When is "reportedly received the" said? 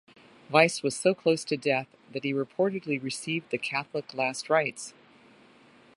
2.33-3.59